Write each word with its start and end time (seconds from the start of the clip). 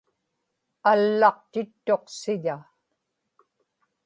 allaqtittuq 0.91 2.03
siḷa 2.21 2.57